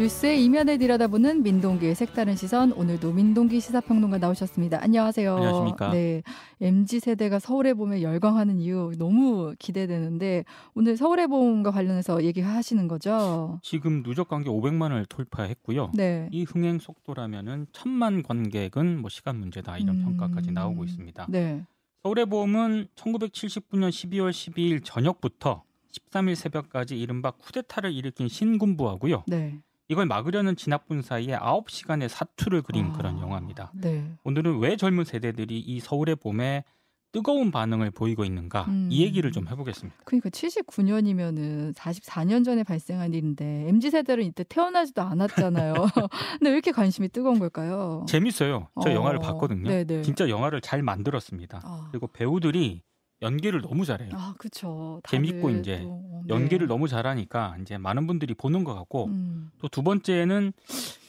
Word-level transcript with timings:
뉴스의 0.00 0.42
이면을 0.42 0.78
들여다보는 0.78 1.42
민동기의 1.42 1.94
색다른 1.94 2.34
시선. 2.34 2.72
오늘도 2.72 3.12
민동기 3.12 3.60
시사평론가 3.60 4.16
나오셨습니다. 4.16 4.82
안녕하세요. 4.82 5.36
안녕하십니까. 5.36 5.90
네. 5.90 6.22
MZ 6.62 7.00
세대가 7.00 7.38
서울에 7.38 7.74
보면 7.74 8.00
열광하는 8.00 8.60
이유 8.60 8.92
너무 8.96 9.54
기대되는데 9.58 10.46
오늘 10.74 10.96
서울의 10.96 11.26
봄과 11.26 11.72
관련해서 11.72 12.24
얘기하시는 12.24 12.88
거죠? 12.88 13.60
지금 13.62 14.02
누적 14.02 14.28
관객 14.28 14.48
500만을 14.48 15.06
돌파했고요. 15.06 15.92
네. 15.92 16.30
이 16.32 16.44
흥행 16.44 16.78
속도라면은 16.78 17.66
천만 17.72 18.22
관객은 18.22 19.02
뭐 19.02 19.10
시간 19.10 19.36
문제다 19.36 19.76
이런 19.76 19.96
음. 19.96 20.04
평가까지 20.04 20.52
나오고 20.52 20.84
있습니다. 20.84 21.26
네. 21.28 21.66
서울의 22.04 22.24
봄은 22.24 22.86
1979년 22.94 23.90
12월 23.90 24.30
12일 24.30 24.82
저녁부터 24.82 25.62
13일 25.92 26.36
새벽까지 26.36 26.98
이른바 26.98 27.32
쿠데타를 27.32 27.92
일으킨 27.92 28.28
신군부하고요. 28.28 29.24
네. 29.26 29.60
이걸 29.90 30.06
막으려는 30.06 30.54
진압군 30.54 31.02
사이에 31.02 31.36
9시간의 31.36 32.08
사투를 32.08 32.62
그린 32.62 32.86
아, 32.86 32.92
그런 32.92 33.20
영화입니다. 33.20 33.72
네. 33.74 34.08
오늘은 34.22 34.60
왜 34.60 34.76
젊은 34.76 35.04
세대들이 35.04 35.58
이 35.58 35.80
서울의 35.80 36.14
봄에 36.14 36.62
뜨거운 37.10 37.50
반응을 37.50 37.90
보이고 37.90 38.24
있는가 38.24 38.66
음. 38.68 38.86
이 38.88 39.02
얘기를 39.02 39.32
좀 39.32 39.48
해보겠습니다. 39.48 39.98
그러니까 40.04 40.30
79년이면은 40.30 41.74
44년 41.74 42.44
전에 42.44 42.62
발생한 42.62 43.14
일인데 43.14 43.66
MZ 43.68 43.90
세대는 43.90 44.22
이때 44.26 44.44
태어나지도 44.48 45.02
않았잖아요. 45.02 45.74
근데 46.38 46.50
왜 46.50 46.52
이렇게 46.52 46.70
관심이 46.70 47.08
뜨거운 47.08 47.40
걸까요? 47.40 48.06
재밌어요. 48.08 48.68
저 48.80 48.90
어. 48.90 48.94
영화를 48.94 49.18
봤거든요. 49.18 49.68
네네. 49.68 50.02
진짜 50.02 50.28
영화를 50.28 50.60
잘 50.60 50.84
만들었습니다. 50.84 51.62
아, 51.64 51.88
그리고 51.90 52.06
배우들이 52.06 52.82
연기를 53.22 53.60
너무 53.60 53.84
잘해요. 53.84 54.10
아 54.14 54.34
그쵸. 54.38 55.00
재밌고 55.08 55.50
이제 55.50 55.80
또, 55.82 56.22
네. 56.26 56.34
연기를 56.34 56.66
너무 56.66 56.88
잘하니까 56.88 57.56
이제 57.60 57.78
많은 57.78 58.06
분들이 58.06 58.34
보는 58.34 58.64
것 58.64 58.74
같고 58.74 59.06
음. 59.06 59.50
또두 59.58 59.82
번째는 59.82 60.52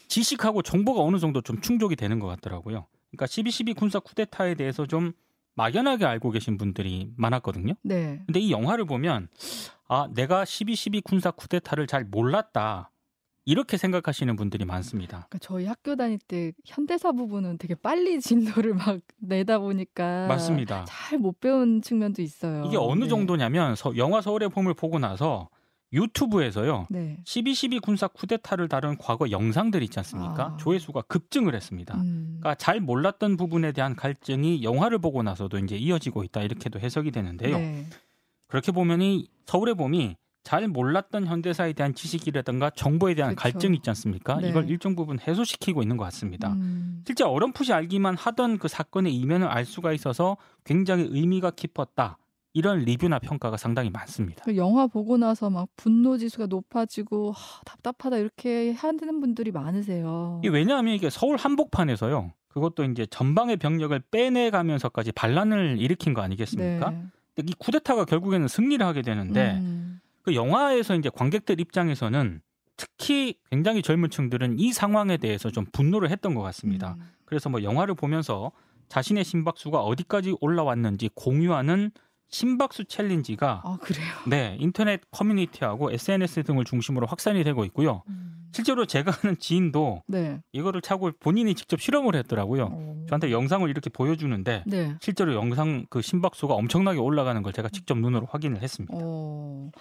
지식하고 0.07 0.61
정보가 0.61 1.01
어느 1.01 1.19
정도 1.19 1.41
좀 1.41 1.61
충족이 1.61 1.95
되는 1.95 2.19
것 2.19 2.27
같더라고요. 2.27 2.85
그러니까 3.11 3.25
12.12 3.25 3.75
군사 3.75 3.99
쿠데타에 3.99 4.55
대해서 4.55 4.85
좀 4.85 5.13
막연하게 5.55 6.05
알고 6.05 6.31
계신 6.31 6.57
분들이 6.57 7.11
많았거든요. 7.17 7.73
네. 7.83 8.21
근데 8.25 8.39
이 8.39 8.51
영화를 8.51 8.85
보면 8.85 9.29
아 9.87 10.07
내가 10.13 10.43
12.12 10.43 11.03
군사 11.03 11.31
쿠데타를 11.31 11.87
잘 11.87 12.03
몰랐다 12.05 12.91
이렇게 13.45 13.75
생각하시는 13.77 14.35
분들이 14.35 14.65
많습니다. 14.65 15.27
그러니까 15.29 15.37
저희 15.41 15.65
학교 15.65 15.95
다닐 15.95 16.19
때 16.19 16.51
현대사 16.65 17.11
부분은 17.11 17.57
되게 17.57 17.73
빨리 17.75 18.19
진도를 18.21 18.75
막 18.75 18.99
내다 19.19 19.59
보니까 19.59 20.27
맞습니다. 20.27 20.85
잘 20.87 21.17
못 21.19 21.39
배운 21.39 21.81
측면도 21.81 22.21
있어요. 22.21 22.65
이게 22.65 22.77
어느 22.77 23.03
네. 23.05 23.09
정도냐면 23.09 23.75
서- 23.75 23.95
영화 23.97 24.21
서울의 24.21 24.49
봄을 24.49 24.73
보고 24.75 24.99
나서 24.99 25.49
유튜브에서요. 25.93 26.87
네. 26.89 27.17
12.12 27.25 27.81
군사 27.81 28.07
쿠데타를 28.07 28.69
다룬 28.69 28.95
과거 28.97 29.29
영상들 29.29 29.83
있지 29.83 29.99
않습니까? 29.99 30.53
아. 30.53 30.57
조회수가 30.57 31.01
급증을 31.03 31.53
했습니다. 31.53 31.95
음. 31.95 32.37
그러니까 32.39 32.55
잘 32.55 32.79
몰랐던 32.79 33.35
부분에 33.37 33.71
대한 33.73 33.95
갈증이 33.95 34.63
영화를 34.63 34.99
보고 34.99 35.21
나서도 35.21 35.57
이제 35.59 35.75
이어지고 35.75 36.23
있다 36.23 36.43
이렇게도 36.43 36.79
해석이 36.79 37.11
되는데요. 37.11 37.57
네. 37.57 37.85
그렇게 38.47 38.71
보면이 38.71 39.27
서울의 39.45 39.75
봄이 39.75 40.15
잘 40.43 40.67
몰랐던 40.67 41.27
현대사에 41.27 41.73
대한 41.73 41.93
지식이라든가 41.93 42.71
정보에 42.71 43.13
대한 43.13 43.35
그쵸. 43.35 43.41
갈증이 43.43 43.77
있지 43.77 43.89
않습니까? 43.91 44.37
네. 44.37 44.49
이걸 44.49 44.69
일정 44.69 44.95
부분 44.95 45.19
해소시키고 45.19 45.81
있는 45.81 45.97
것 45.97 46.03
같습니다. 46.05 46.53
음. 46.53 47.03
실제 47.05 47.23
어렴풋이 47.23 47.73
알기만 47.73 48.17
하던 48.17 48.57
그 48.57 48.67
사건의 48.67 49.13
이면을 49.15 49.47
알 49.47 49.65
수가 49.65 49.93
있어서 49.93 50.37
굉장히 50.63 51.07
의미가 51.09 51.51
깊었다. 51.51 52.17
이런 52.53 52.79
리뷰나 52.79 53.19
평가가 53.19 53.55
상당히 53.55 53.89
많습니다. 53.89 54.43
그 54.43 54.57
영화 54.57 54.87
보고 54.87 55.17
나서 55.17 55.49
막 55.49 55.69
분노 55.77 56.17
지수가 56.17 56.47
높아지고 56.47 57.31
하, 57.31 57.61
답답하다 57.63 58.17
이렇게 58.17 58.73
하는 58.73 59.21
분들이 59.21 59.51
많으세요. 59.51 60.41
이게 60.43 60.49
왜냐하면 60.49 60.93
이게 60.93 61.09
서울 61.09 61.37
한복판에서요. 61.37 62.33
그것도 62.49 62.83
이제 62.83 63.05
전방의 63.05 63.55
병력을 63.57 63.97
빼내가면서까지 64.11 65.13
반란을 65.13 65.77
일으킨 65.79 66.13
거 66.13 66.21
아니겠습니까? 66.21 66.89
네. 66.89 67.03
근데 67.33 67.51
이 67.51 67.53
쿠데타가 67.57 68.03
결국에는 68.03 68.49
승리를 68.49 68.85
하게 68.85 69.01
되는데 69.01 69.53
음. 69.61 70.00
그 70.23 70.35
영화에서 70.35 70.95
이제 70.95 71.09
관객들 71.09 71.59
입장에서는 71.59 72.41
특히 72.77 73.35
굉장히 73.49 73.81
젊은 73.81 74.09
층들은 74.09 74.59
이 74.59 74.73
상황에 74.73 75.17
대해서 75.17 75.49
좀 75.51 75.65
분노를 75.71 76.09
했던 76.09 76.33
것 76.33 76.41
같습니다. 76.41 76.95
음. 76.99 77.11
그래서 77.25 77.49
뭐 77.49 77.63
영화를 77.63 77.95
보면서 77.95 78.51
자신의 78.89 79.23
심박수가 79.23 79.79
어디까지 79.79 80.35
올라왔는지 80.41 81.09
공유하는 81.15 81.91
심박수 82.29 82.85
챌린지가 82.85 83.61
아 83.63 83.77
그래요. 83.81 84.07
네 84.27 84.57
인터넷 84.59 85.01
커뮤니티하고 85.11 85.91
SNS 85.91 86.43
등을 86.43 86.63
중심으로 86.65 87.05
확산이 87.05 87.43
되고 87.43 87.63
있고요. 87.65 88.03
음. 88.07 88.49
실제로 88.53 88.85
제가 88.85 89.13
아는 89.23 89.37
지인도 89.39 90.03
네. 90.07 90.41
이거를 90.51 90.81
차고 90.81 91.11
본인이 91.19 91.55
직접 91.55 91.79
실험을 91.79 92.15
했더라고요. 92.15 92.69
어. 92.71 93.05
저한테 93.07 93.31
영상을 93.31 93.69
이렇게 93.69 93.89
보여주는데 93.89 94.63
네. 94.65 94.95
실제로 94.99 95.33
영상 95.33 95.85
그 95.89 96.01
심박수가 96.01 96.53
엄청나게 96.53 96.99
올라가는 96.99 97.41
걸 97.43 97.53
제가 97.53 97.69
직접 97.69 97.97
눈으로 97.97 98.27
확인을 98.29 98.61
했습니다. 98.61 98.93
어. 98.97 99.71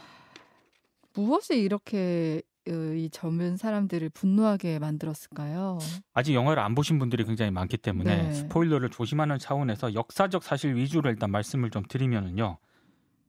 무엇이 1.20 1.58
이렇게 1.60 2.42
어, 2.68 2.72
이 2.72 3.08
젊은 3.10 3.56
사람들을 3.56 4.10
분노하게 4.10 4.78
만들었을까요? 4.78 5.78
아직 6.12 6.34
영화를 6.34 6.62
안 6.62 6.74
보신 6.74 6.98
분들이 6.98 7.24
굉장히 7.24 7.50
많기 7.50 7.76
때문에 7.76 8.22
네. 8.22 8.32
스포일러를 8.32 8.90
조심하는 8.90 9.38
차원에서 9.38 9.94
역사적 9.94 10.42
사실 10.42 10.74
위주로 10.76 11.10
일단 11.10 11.30
말씀을 11.30 11.70
좀 11.70 11.82
드리면은요. 11.88 12.58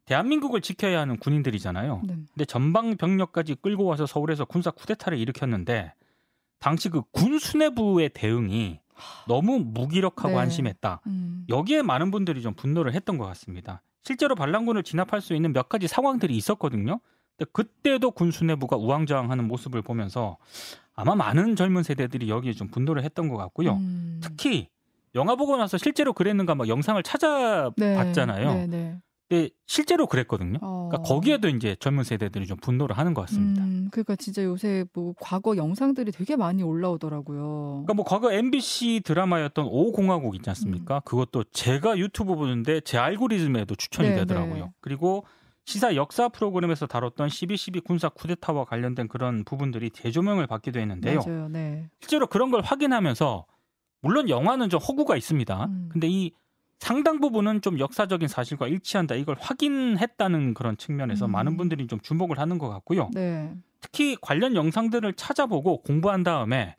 대한민국을 0.06 0.62
지켜야 0.62 1.00
하는 1.00 1.18
군인들이잖아요. 1.18 2.02
네. 2.04 2.16
근데 2.34 2.46
전방 2.46 2.98
병력까지 2.98 3.56
끌고 3.56 3.86
와서 3.86 4.06
서울에서 4.06 4.46
군사 4.46 4.72
쿠데타를 4.72 5.18
일으켰는데 5.18 5.94
당시 6.60 6.90
그 6.90 7.02
군 7.12 7.40
수뇌부의 7.40 8.10
대응이 8.14 8.80
너무 9.28 9.60
무기력하고 9.60 10.30
네. 10.30 10.36
한심했다. 10.36 11.02
음. 11.08 11.46
여기에 11.50 11.82
많은 11.84 12.12
분들이 12.12 12.42
좀 12.42 12.54
분노를 12.54 12.94
했던 12.94 13.18
것 13.18 13.26
같습니다. 13.28 13.82
실제로 14.04 14.36
반란군을 14.36 14.84
진압할 14.84 15.22
수 15.22 15.34
있는 15.34 15.54
몇 15.54 15.70
가지 15.70 15.88
상황들이 15.88 16.36
있었거든요. 16.36 17.00
그때도 17.52 18.12
군 18.12 18.32
수뇌부가 18.32 18.78
우왕좌왕하는 18.78 19.48
모습을 19.48 19.82
보면서 19.82 20.38
아마 20.94 21.16
많은 21.16 21.56
젊은 21.56 21.84
세대들이 21.84 22.30
여기에 22.30 22.54
좀 22.54 22.68
분노를 22.68 23.04
했던 23.04 23.30
것 23.30 23.38
같고요. 23.38 23.74
음. 23.74 24.20
특히 24.22 24.68
영화 25.16 25.36
보고 25.36 25.58
나서 25.58 25.78
실제로 25.78 26.14
그랬는가 26.14 26.56
막 26.56 26.68
영상을 26.68 27.02
찾아봤잖아요. 27.04 28.54
네, 28.54 28.68
네. 28.68 28.98
근데 29.32 29.50
실제로 29.66 30.08
그랬거든요. 30.08 30.60
어. 30.62 30.90
그러니까 30.90 31.08
거기에도 31.08 31.48
이제 31.48 31.78
젊은 31.80 32.04
세대들이 32.04 32.46
좀 32.48 32.58
분노를 32.58 32.98
하는 32.98 33.14
것 33.14 33.22
같습니다. 33.22 33.64
음, 33.64 33.88
그러니까 33.90 34.18
진짜 34.18 34.44
요새 34.44 34.84
뭐 34.92 35.14
과거 35.22 35.56
영상들이 35.56 36.12
되게 36.12 36.36
많이 36.36 36.64
올라오더라고요. 36.64 37.84
그러니까 37.86 37.94
뭐 37.94 38.04
과거 38.04 38.34
MBC 38.34 39.04
드라마였던 39.06 39.68
오공화국 39.70 40.36
있지 40.36 40.50
않습니까? 40.50 41.00
그것도 41.06 41.46
제가 41.54 41.98
유튜브 41.98 42.36
보는데 42.36 42.82
제 42.82 42.98
알고리즘에도 42.98 43.76
추천이 43.76 44.10
네, 44.10 44.16
되더라고요. 44.16 44.66
네. 44.66 44.72
그리고 44.82 45.24
시사 45.66 45.96
역사 45.96 46.28
프로그램에서 46.30 46.88
다뤘던 46.88 47.30
12.12 47.30 47.84
군사 47.84 48.10
쿠데타와 48.10 48.66
관련된 48.66 49.08
그런 49.08 49.44
부분들이 49.44 49.90
재조명을 49.90 50.48
받기도 50.48 50.80
했는데요. 50.80 51.22
맞아요. 51.26 51.50
네. 51.50 51.90
실제로 52.00 52.28
그런 52.28 52.52
걸 52.52 52.62
확인하면서 52.62 53.46
물론 54.02 54.30
영화는 54.30 54.70
좀 54.70 54.80
허구가 54.80 55.16
있습니다. 55.16 55.66
음. 55.66 55.90
근데 55.92 56.08
이 56.10 56.32
상당 56.80 57.20
부분은 57.20 57.62
좀 57.62 57.78
역사적인 57.78 58.28
사실과 58.28 58.68
일치한다. 58.68 59.14
이걸 59.14 59.36
확인했다는 59.40 60.56
그런 60.56 60.78
측면에서 60.78 61.26
음. 61.26 61.32
많은 61.32 61.56
분들이 61.56 61.86
좀 61.86 62.00
주목을 62.00 62.40
하는 62.40 62.58
것 62.58 62.70
같고요. 62.70 63.12
네. 63.14 63.54
특히 63.82 64.18
관련 64.20 64.56
영상들을 64.56 65.14
찾아보고 65.14 65.84
공부한 65.84 66.24
다음에 66.24 66.76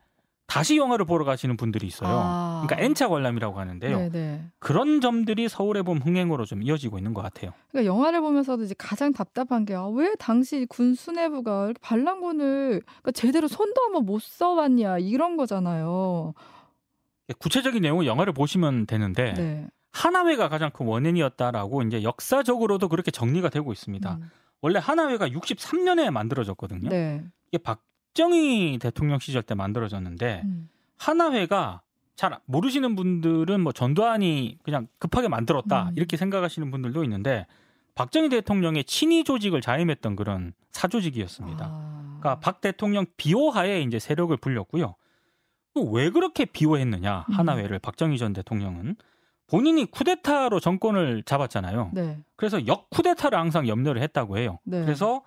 다시 0.47 0.77
영화를 0.77 1.07
보러 1.07 1.25
가시는 1.25 1.57
분들이 1.57 1.87
있어요. 1.87 2.11
아. 2.13 2.63
그러니까 2.67 2.85
N차 2.87 3.09
관람이라고 3.09 3.59
하는데요. 3.59 3.99
네, 3.99 4.11
네. 4.11 4.45
그런 4.59 5.01
점들이 5.01 5.49
서울의 5.49 5.83
봄 5.83 5.99
흥행으로 5.99 6.45
좀 6.45 6.63
이어지고 6.63 6.99
있는 6.99 7.15
것 7.15 7.23
같아요. 7.23 7.53
그러니까 7.71 7.91
영화를 7.91 8.21
보면서도 8.21 8.65
이제 8.65 8.75
가장 8.77 9.12
답답한 9.12 9.65
게 9.65 9.75
왜 9.75 10.15
당시 10.19 10.67
군 10.69 10.94
수뇌부가 10.94 11.65
이렇게 11.65 11.79
반란군을 11.81 12.83
그러니까 12.85 13.11
제대로 13.12 13.49
손도 13.49 13.81
한번 13.83 14.05
못 14.05 14.21
써봤냐 14.21 14.99
이런 14.99 15.37
거잖아요. 15.37 16.35
구체적인 17.38 17.81
내용은 17.83 18.05
영화를 18.05 18.33
보시면 18.35 18.87
되는데 18.87 19.33
네. 19.35 19.67
하나회가 19.93 20.49
가장 20.49 20.71
큰 20.71 20.87
원인이었다라고 20.87 21.83
이제 21.83 22.03
역사적으로도 22.03 22.88
그렇게 22.88 23.11
정리가 23.11 23.49
되고 23.49 23.73
있습니다. 23.73 24.15
음. 24.21 24.31
원래 24.61 24.79
하나회가 24.79 25.29
63년에 25.29 26.11
만들어졌거든요. 26.11 26.88
네. 26.91 27.25
이게 27.50 27.59
박 27.62 27.83
정희 28.14 28.79
대통령 28.81 29.19
시절 29.19 29.43
때 29.43 29.55
만들어졌는데 29.55 30.43
음. 30.44 30.69
하나회가 30.99 31.82
잘 32.14 32.38
모르시는 32.44 32.94
분들은 32.94 33.61
뭐 33.61 33.73
전두환이 33.73 34.59
그냥 34.62 34.87
급하게 34.99 35.29
만들었다 35.29 35.88
음. 35.88 35.94
이렇게 35.97 36.17
생각하시는 36.17 36.70
분들도 36.70 37.03
있는데 37.05 37.47
박정희 37.94 38.29
대통령의 38.29 38.85
친위 38.85 39.25
조직을 39.25 39.61
자임했던 39.61 40.17
그런 40.17 40.53
사조직이었습니다. 40.70 41.64
아. 41.64 42.19
그러니까 42.20 42.41
박 42.41 42.61
대통령 42.61 43.06
비호하에 43.17 43.82
이제 43.82 43.99
세력을 43.99 44.35
불렸고요. 44.37 44.94
그왜 45.75 46.11
그렇게 46.11 46.44
비호했느냐 46.44 47.26
음. 47.29 47.35
하나회를 47.35 47.79
박정희 47.79 48.19
전 48.19 48.32
대통령은 48.32 48.97
본인이 49.52 49.84
쿠데타로 49.84 50.60
정권을 50.60 51.25
잡았잖아요. 51.25 51.90
네. 51.93 52.19
그래서 52.37 52.66
역쿠데타를 52.66 53.38
항상 53.38 53.69
염려를 53.69 54.00
했다고 54.00 54.38
해요. 54.38 54.58
네. 54.64 54.81
그래서 54.81 55.25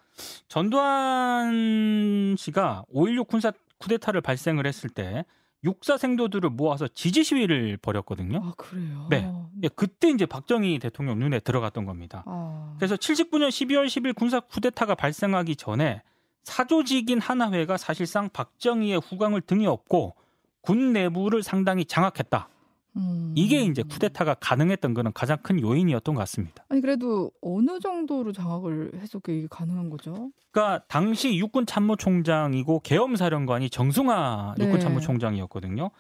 전두환 0.48 2.34
씨가 2.36 2.86
5.16 2.92 3.28
군사 3.28 3.54
쿠데타를 3.78 4.22
발생을 4.22 4.66
했을 4.66 4.90
때 4.90 5.26
육사 5.64 5.98
생도들을 5.98 6.50
모아서 6.50 6.88
지지 6.88 7.24
시위를 7.24 7.78
벌였거든요. 7.78 8.42
아 8.44 8.54
그래요. 8.58 9.08
네. 9.12 9.32
예, 9.62 9.68
그때 9.68 10.10
이제 10.10 10.26
박정희 10.26 10.80
대통령 10.80 11.20
눈에 11.20 11.40
들어갔던 11.40 11.86
겁니다. 11.86 12.24
아. 12.26 12.74
그래서 12.78 12.96
79년 12.96 13.50
12월 13.50 13.86
10일 13.86 14.16
군사 14.16 14.40
쿠데타가 14.40 14.96
발생하기 14.96 15.56
전에 15.56 16.02
사조직인 16.42 17.22
하나회가 17.22 17.78
사실상 17.78 18.30
박정희의 18.30 19.02
후광을 19.02 19.42
등에 19.42 19.68
업고 19.68 20.16
군 20.62 20.94
내부를 20.94 21.44
상당히 21.44 21.86
장악했다. 21.86 22.50
음. 22.96 23.34
이게 23.36 23.62
이제 23.62 23.84
쿠데타가 23.84 24.36
가능했던 24.36 24.94
그런 24.94 25.12
가장 25.14 25.38
큰 25.42 25.62
요인이었던 25.62 26.16
것 26.16 26.20
같습니다. 26.20 26.66
아니 26.70 26.82
그래도 26.82 27.32
어느 27.42 27.80
정도로 27.80 28.32
장악을 28.32 28.92
해서 28.96 29.20
이게 29.28 29.48
가능한 29.50 29.90
거죠? 29.90 30.32
그러니까 30.52 30.86
당시 30.88 31.38
육군 31.38 31.66
참모총장이고 31.66 32.80
계엄사령관이 32.80 33.70
정승화 33.70 34.56
네. 34.58 34.66
육군 34.66 34.80
참모총장이었거든요. 34.80 35.92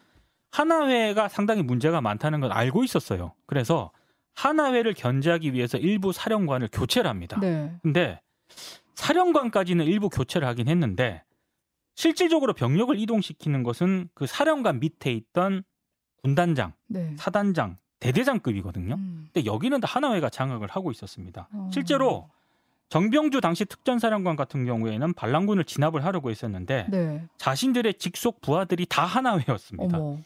하나회가 0.51 1.27
상당히 1.27 1.63
문제가 1.63 1.99
많다는 1.99 2.39
걸 2.39 2.53
알고 2.53 2.83
있었어요. 2.85 3.33
그래서 3.45 3.91
하나회를 4.35 4.93
견제하기 4.93 5.53
위해서 5.53 5.77
일부 5.77 6.13
사령관을 6.13 6.69
교체를 6.71 7.09
합니다. 7.09 7.39
네. 7.41 7.73
근데 7.83 8.21
사령관까지는 8.95 9.85
일부 9.85 10.09
교체를 10.09 10.47
하긴 10.47 10.69
했는데 10.69 11.23
실질적으로 11.95 12.53
병력을 12.53 12.97
이동시키는 12.97 13.63
것은 13.63 14.09
그 14.13 14.25
사령관 14.25 14.79
밑에 14.79 15.11
있던 15.11 15.63
군단장, 16.25 16.73
네. 16.87 17.13
사단장, 17.17 17.77
대대장급이거든요. 17.99 18.95
음. 18.95 19.29
근데 19.31 19.45
여기는 19.45 19.79
다 19.79 19.87
하나회가 19.87 20.27
장악을 20.27 20.67
하고 20.69 20.89
있었습니다. 20.89 21.47
어. 21.53 21.69
실제로 21.71 22.27
정병주 22.89 23.41
당시 23.41 23.63
특전사령관 23.63 24.35
같은 24.35 24.65
경우에는 24.65 25.13
반란군을 25.13 25.65
진압을 25.65 26.03
하려고 26.03 26.31
했었는데 26.31 26.87
네. 26.89 27.23
자신들의 27.37 27.93
직속 27.95 28.41
부하들이 28.41 28.87
다 28.87 29.05
하나회였습니다. 29.05 29.97
어머. 29.99 30.17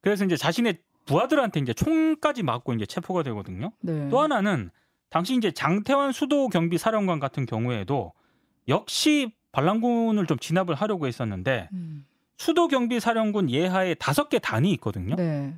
그래서 0.00 0.24
이제 0.24 0.36
자신의 0.36 0.78
부하들한테 1.06 1.58
이제 1.58 1.72
총까지 1.72 2.44
맞고 2.44 2.74
이제 2.74 2.86
체포가 2.86 3.24
되거든요. 3.24 3.72
네. 3.80 4.08
또 4.08 4.20
하나는 4.20 4.70
당시 5.08 5.34
이제 5.34 5.50
장태환 5.50 6.12
수도 6.12 6.46
경비 6.46 6.78
사령관 6.78 7.18
같은 7.18 7.44
경우에도 7.44 8.12
역시 8.68 9.32
반란군을 9.50 10.26
좀 10.26 10.38
진압을 10.38 10.76
하려고 10.76 11.08
했었는데 11.08 11.68
음. 11.72 12.06
수도 12.40 12.68
경비 12.68 13.00
사령군 13.00 13.50
예하에 13.50 13.92
다섯 13.92 14.30
개 14.30 14.38
단이 14.38 14.72
있거든요. 14.72 15.14
네. 15.14 15.54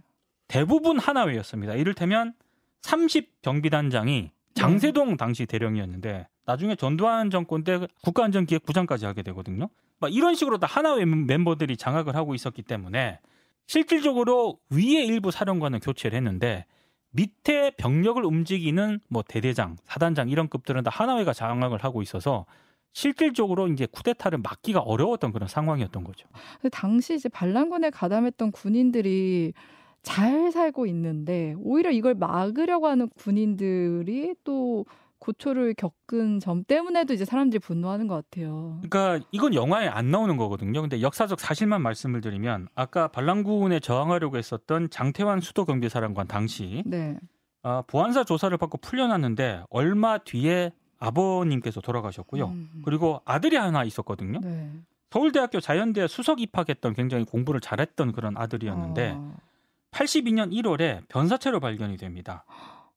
대부분 0.49 0.99
하나회였습니다. 0.99 1.75
이를테면 1.75 2.35
30 2.81 3.41
경비단장이 3.41 4.33
장세동 4.55 5.17
당시 5.17 5.47
대령이었는데 5.47 6.27
나중에 6.45 6.75
전두환 6.75 7.31
정권 7.31 7.63
때 7.63 7.87
국가안전기획부장까지 8.03 9.07
하게 9.07 9.23
되거든요. 9.23 9.69
막 10.01 10.13
이런 10.13 10.35
식으로 10.35 10.59
다 10.59 10.67
하나회 10.69 11.05
멤버들이 11.05 11.77
장악을 11.77 12.17
하고 12.17 12.35
있었기 12.35 12.63
때문에 12.63 13.21
실질적으로 13.69 14.59
위에 14.71 15.05
일부 15.05 15.31
사령관은 15.31 15.79
교체를 15.79 16.17
했는데 16.17 16.67
밑에 17.13 17.71
병력을 17.77 18.25
움직이는 18.25 18.99
뭐 19.09 19.23
대대장, 19.23 19.77
사단장 19.85 20.31
이런 20.31 20.49
급들은 20.49 20.83
다 20.83 20.91
하나회가 20.93 21.33
장악을 21.33 21.85
하고 21.85 22.03
있어서 22.03 22.45
실질적으로 22.93 23.69
이제 23.69 23.87
쿠데타를 23.87 24.39
막기가 24.39 24.81
어려웠던 24.81 25.33
그런 25.33 25.49
상황이었던 25.49 26.05
거죠. 26.05 26.29
당시 26.71 27.15
이제 27.15 27.29
반란군에 27.29 27.91
가담했던 27.91 28.53
군인들이 28.53 29.55
잘 30.03 30.51
살고 30.51 30.87
있는데 30.87 31.55
오히려 31.59 31.91
이걸 31.91 32.15
막으려고 32.15 32.89
하는 32.89 33.09
군인들이 33.09 34.35
또 34.45 34.85
고초를 35.23 35.75
겪은 35.75 36.41
점 36.41 36.65
때문에도 36.65 37.15
이제 37.15 37.25
사람들이 37.25 37.61
분노하는 37.61 38.09
것 38.09 38.17
같아요. 38.17 38.81
그러니까 38.83 39.25
이건 39.31 39.55
영화에 39.55 39.87
안 39.87 40.11
나오는 40.11 40.37
거거든요. 40.37 40.81
근데 40.81 41.01
역사적 41.01 41.39
사실만 41.39 41.81
말씀을 41.81 42.21
드리면 42.21 42.67
아까 42.75 43.07
반란군에 43.07 43.79
저항하려고 43.79 44.37
했었던 44.37 44.91
장태환 44.91 45.41
수도 45.41 45.65
경비사령관 45.65 46.27
당시 46.27 46.83
네. 46.85 47.17
아, 47.63 47.85
보안사 47.87 48.25
조사를 48.25 48.57
받고 48.59 48.79
풀려났는데 48.79 49.63
얼마 49.71 50.19
뒤에 50.19 50.73
아버님께서 51.03 51.81
돌아가셨고요. 51.81 52.47
음. 52.47 52.83
그리고 52.85 53.21
아들이 53.25 53.57
하나 53.57 53.85
있었거든요. 53.85 54.41
네. 54.41 54.71
서울대학교 55.11 55.61
자연대 55.61 56.07
수석 56.07 56.41
입학했던 56.41 56.95
굉장히 56.95 57.25
공부를 57.25 57.61
잘했던 57.61 58.13
그런 58.13 58.37
아들이었는데 58.37 59.15
아. 59.17 59.35
82년 59.91 60.53
1월에 60.53 61.07
변사체로 61.09 61.61
발견이 61.61 61.97
됩니다. 61.99 62.45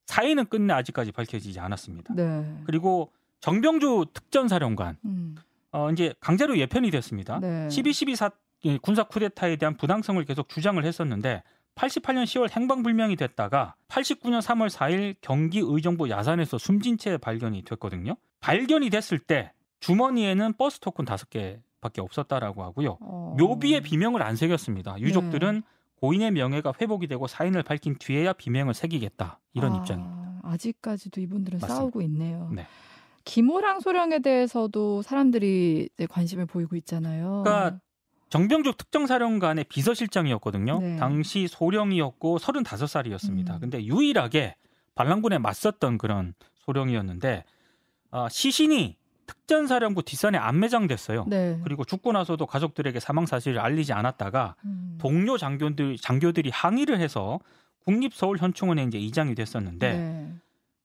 사인은 0.05 0.45
끝내 0.45 0.73
아직까지 0.73 1.11
밝혀지지 1.11 1.59
않았습니다. 1.59 2.13
네. 2.13 2.57
그리고 2.65 3.11
정병주 3.41 4.05
특전사령관 4.13 4.97
음. 5.03 5.35
어, 5.71 5.91
이제 5.91 6.13
강제로 6.21 6.57
예편이 6.57 6.91
됐습니다. 6.91 7.39
네. 7.39 7.67
12.12 7.67 8.15
사, 8.15 8.31
이 8.61 8.77
군사 8.77 9.03
쿠데타에 9.03 9.57
대한 9.57 9.75
부당성을 9.75 10.23
계속 10.25 10.47
주장을 10.47 10.83
했었는데 10.83 11.43
88년 11.75 12.23
10월 12.23 12.49
행방불명이 12.51 13.15
됐다가 13.17 13.75
89년 13.89 14.41
3월 14.41 14.69
4일 14.69 15.15
경기 15.21 15.59
의정부 15.59 16.09
야산에서 16.09 16.57
숨진 16.57 16.97
채 16.97 17.17
발견이 17.17 17.63
됐거든요. 17.63 18.15
발견이 18.39 18.89
됐을 18.89 19.19
때 19.19 19.51
주머니에는 19.81 20.53
버스 20.53 20.79
토큰 20.79 21.05
다섯 21.05 21.29
개밖에 21.29 22.01
없었다라고 22.01 22.63
하고요. 22.63 22.97
어. 23.01 23.35
묘비에 23.37 23.81
비명을 23.81 24.23
안 24.23 24.35
새겼습니다. 24.35 24.99
유족들은 24.99 25.63
고인의 25.99 26.31
명예가 26.31 26.73
회복이 26.79 27.07
되고 27.07 27.27
사인을 27.27 27.63
밝힌 27.63 27.97
뒤에야 27.97 28.33
비명을 28.33 28.73
새기겠다 28.73 29.39
이런 29.53 29.73
아, 29.73 29.77
입장입니다. 29.77 30.39
아직까지도 30.43 31.21
이분들은 31.21 31.59
맞습니다. 31.59 31.75
싸우고 31.75 32.01
있네요. 32.03 32.49
네. 32.53 32.65
김호랑 33.25 33.79
소령에 33.79 34.19
대해서도 34.19 35.01
사람들이 35.01 35.89
이제 35.93 36.05
관심을 36.05 36.45
보이고 36.45 36.75
있잖아요. 36.75 37.41
그러니까 37.43 37.79
정병주 38.29 38.73
특정사령관의 38.77 39.65
비서실장이었거든요. 39.65 40.79
네. 40.79 40.95
당시 40.97 41.47
소령이었고 41.47 42.39
35살이었습니다. 42.39 43.55
음. 43.55 43.59
근데 43.59 43.83
유일하게 43.83 44.55
반란군에 44.95 45.37
맞섰던 45.37 45.97
그런 45.97 46.33
소령이었는데 46.65 47.43
아, 48.11 48.27
시신이 48.29 48.97
특전사령부 49.27 50.03
뒷산에 50.03 50.37
안매장됐어요. 50.37 51.25
네. 51.27 51.59
그리고 51.63 51.83
죽고 51.83 52.11
나서도 52.11 52.45
가족들에게 52.45 52.99
사망 52.99 53.25
사실을 53.25 53.59
알리지 53.59 53.93
않았다가 53.93 54.55
음. 54.65 54.97
동료 54.99 55.37
장교들 55.37 55.97
장교들이 55.97 56.49
항의를 56.51 56.99
해서 56.99 57.39
국립서울현충원에 57.85 58.83
이제 58.83 58.97
이장이 58.97 59.35
됐었는데 59.35 59.93
네. 59.93 60.34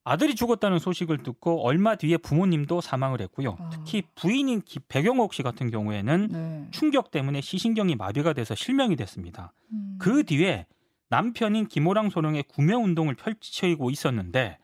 아들이 0.04 0.34
죽었다는 0.34 0.78
소식을 0.78 1.18
듣고 1.18 1.64
얼마 1.64 1.94
뒤에 1.94 2.16
부모님도 2.16 2.80
사망을 2.80 3.20
했고요. 3.20 3.56
아. 3.58 3.68
특히 3.70 4.02
부인인 4.14 4.62
기- 4.62 4.78
백영옥 4.88 5.34
씨 5.34 5.42
같은 5.42 5.70
경우에는 5.70 6.28
네. 6.30 6.68
충격 6.70 7.10
때문에 7.10 7.40
시신경이 7.40 7.96
마비가 7.96 8.32
돼서 8.32 8.54
실명이 8.54 8.96
됐습니다. 8.96 9.52
음. 9.72 9.96
그 10.00 10.24
뒤에 10.24 10.66
남편인 11.10 11.66
김호랑 11.66 12.08
소령의 12.10 12.44
구매 12.44 12.72
운동을 12.74 13.14
펼치고 13.14 13.90
있었는데 13.90 14.58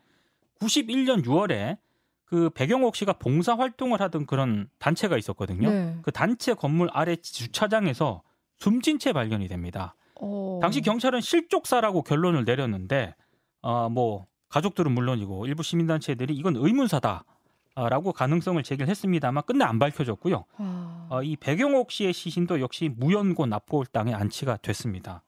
91년 0.59 1.23
6월에 1.23 1.77
그 2.25 2.49
백영옥 2.49 2.95
씨가 2.95 3.13
봉사 3.13 3.55
활동을 3.55 4.01
하던 4.01 4.25
그런 4.25 4.69
단체가 4.79 5.17
있었거든요. 5.17 5.69
네. 5.69 5.95
그 6.01 6.11
단체 6.11 6.53
건물 6.53 6.89
아래 6.93 7.15
주차장에서 7.15 8.21
숨진 8.57 8.97
채 8.99 9.13
발견이 9.13 9.47
됩니다. 9.47 9.95
어. 10.19 10.59
당시 10.61 10.81
경찰은 10.81 11.21
실족사라고 11.21 12.01
결론을 12.01 12.43
내렸는데 12.43 13.13
어, 13.61 13.87
뭐 13.89 14.25
가족들은 14.49 14.91
물론이고 14.91 15.45
일부 15.45 15.63
시민단체들이 15.63 16.33
이건 16.35 16.55
의문사다라고 16.55 18.13
가능성을 18.13 18.61
제기했습니다만 18.63 19.43
끝내 19.45 19.65
안 19.65 19.79
밝혀졌고요. 19.79 20.45
아. 20.57 21.07
어, 21.09 21.23
이 21.23 21.35
백영옥 21.35 21.91
씨의 21.91 22.13
시신도 22.13 22.61
역시 22.61 22.89
무연고 22.95 23.45
납골 23.45 23.87
땅에 23.87 24.13
안치가 24.13 24.57
됐습니다. 24.57 25.23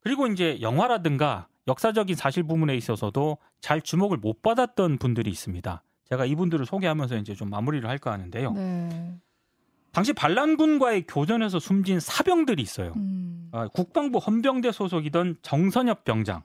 그리고 0.00 0.26
이제 0.26 0.58
영화라든가 0.60 1.48
역사적인 1.68 2.16
사실 2.16 2.42
부분에 2.42 2.76
있어서도 2.76 3.38
잘 3.60 3.80
주목을 3.80 4.16
못 4.16 4.42
받았던 4.42 4.98
분들이 4.98 5.30
있습니다. 5.30 5.82
제가 6.08 6.24
이분들을 6.24 6.66
소개하면서 6.66 7.18
이제 7.18 7.34
좀 7.34 7.50
마무리를 7.50 7.88
할까 7.88 8.12
하는데요. 8.12 8.52
네. 8.52 9.14
당시 9.92 10.12
반란군과의 10.12 11.06
교전에서 11.06 11.58
숨진 11.58 12.00
사병들이 12.00 12.62
있어요. 12.62 12.92
음. 12.96 13.48
아, 13.52 13.68
국방부 13.68 14.18
헌병대 14.18 14.72
소속이던 14.72 15.38
정선엽 15.42 16.04
병장. 16.04 16.42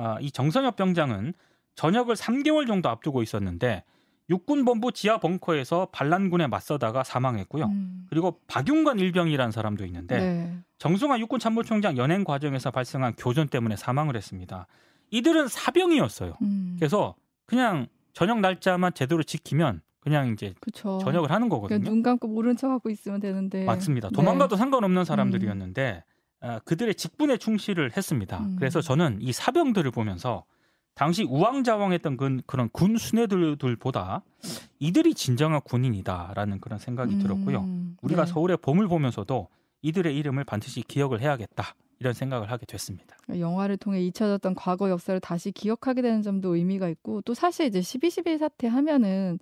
아, 0.00 0.16
이 0.20 0.30
정선엽 0.30 0.76
병장은 0.76 1.34
전역을 1.74 2.14
3개월 2.14 2.66
정도 2.66 2.88
앞두고 2.88 3.22
있었는데 3.22 3.84
육군본부 4.30 4.92
지하 4.92 5.18
벙커에서 5.18 5.88
반란군에 5.92 6.46
맞서다가 6.46 7.04
사망했고요. 7.04 7.66
음. 7.66 8.06
그리고 8.08 8.40
박윤관 8.46 8.98
일병이라는 8.98 9.52
사람도 9.52 9.84
있는데 9.86 10.18
네. 10.18 10.58
정승화 10.78 11.18
육군 11.18 11.38
참모총장 11.38 11.98
연행 11.98 12.24
과정에서 12.24 12.70
발생한 12.70 13.14
교전 13.18 13.48
때문에 13.48 13.76
사망을 13.76 14.16
했습니다. 14.16 14.66
이들은 15.10 15.48
사병이었어요. 15.48 16.34
음. 16.42 16.76
그래서 16.78 17.14
그냥 17.44 17.88
저녁 18.14 18.40
날짜만 18.40 18.94
제대로 18.94 19.22
지키면 19.22 19.82
그냥 19.98 20.28
이제 20.28 20.54
그쵸. 20.60 20.98
전역을 21.02 21.30
하는 21.30 21.48
거거든요. 21.50 21.84
눈 21.84 22.02
감고 22.02 22.28
모른 22.28 22.56
척 22.56 22.70
하고 22.70 22.88
있으면 22.88 23.20
되는데. 23.20 23.64
맞습니다. 23.64 24.08
네. 24.08 24.14
도망가도 24.14 24.56
상관없는 24.56 25.04
사람들이었는데 25.04 26.04
아, 26.06 26.09
그들의 26.64 26.94
직분에 26.94 27.36
충실을 27.36 27.96
했습니다. 27.96 28.38
음. 28.38 28.56
그래서 28.58 28.80
저는 28.80 29.18
이 29.20 29.32
사병들을 29.32 29.90
보면서 29.90 30.44
당시 30.94 31.22
우왕좌왕했던 31.24 32.16
그, 32.16 32.40
그런 32.46 32.68
군 32.70 32.96
수뇌들보다 32.96 34.22
이들이 34.78 35.14
진정한 35.14 35.60
군인이다라는 35.62 36.60
그런 36.60 36.78
생각이 36.78 37.18
들었고요. 37.18 37.60
음. 37.60 37.96
우리가 38.02 38.24
네. 38.24 38.32
서울의 38.32 38.58
봄을 38.58 38.88
보면서도 38.88 39.48
이들의 39.82 40.16
이름을 40.16 40.44
반드시 40.44 40.82
기억을 40.82 41.20
해야겠다. 41.20 41.74
이런 42.00 42.14
생각을 42.14 42.50
하게 42.50 42.64
됐습니다. 42.64 43.16
영화를 43.28 43.76
통해 43.76 44.00
잊혀졌던 44.00 44.54
과거 44.54 44.88
역사를 44.88 45.18
다시 45.20 45.52
기억하게 45.52 46.00
되는 46.00 46.22
점도 46.22 46.56
의미가 46.56 46.88
있고 46.88 47.20
또 47.22 47.34
사실 47.34 47.66
이제 47.66 47.80
12.12 47.80 48.38
사태 48.38 48.66
하면은 48.68 49.38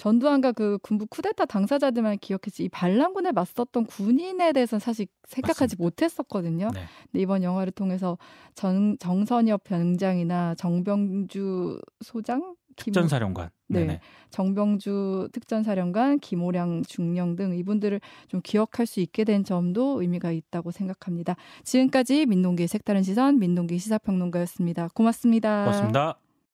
전두환과 0.00 0.52
그 0.52 0.78
군부 0.80 1.06
쿠데타 1.06 1.44
당사자들만 1.44 2.18
기억했지 2.20 2.64
이 2.64 2.68
반란군에 2.70 3.32
맞섰던 3.32 3.84
군인에 3.84 4.52
대해서는 4.54 4.80
사실 4.80 5.06
생각하지 5.28 5.76
맞습니다. 5.76 5.82
못했었거든요. 5.84 6.70
네. 6.72 6.80
근데 7.12 7.20
이번 7.20 7.42
영화를 7.42 7.70
통해서 7.70 8.16
정, 8.54 8.96
정선엽 8.98 9.62
병장이나 9.64 10.54
정병주 10.54 11.82
소장 12.00 12.54
특전사령관. 12.76 13.50
네. 13.66 13.80
네네. 13.80 14.00
정병주 14.30 15.28
특전사령관, 15.32 16.18
김호량 16.20 16.82
중령 16.84 17.36
등 17.36 17.54
이분들을 17.54 18.00
좀 18.28 18.40
기억할 18.42 18.86
수 18.86 19.00
있게 19.00 19.24
된 19.24 19.44
점도 19.44 20.00
의미가 20.00 20.30
있다고 20.30 20.70
생각합니다. 20.70 21.36
지금까지 21.62 22.24
민동기의 22.24 22.68
색다른 22.68 23.02
시선 23.02 23.38
민동기 23.38 23.76
시사평론가였습니다. 23.78 24.88
고맙습니다. 24.94 25.64
고맙습니다. 25.64 26.29